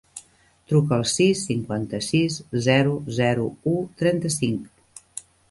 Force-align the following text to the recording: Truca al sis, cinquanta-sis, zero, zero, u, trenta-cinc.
Truca 0.69 0.95
al 1.01 1.03
sis, 1.11 1.43
cinquanta-sis, 1.49 2.39
zero, 2.69 2.97
zero, 3.19 3.47
u, 3.75 3.77
trenta-cinc. 4.01 5.23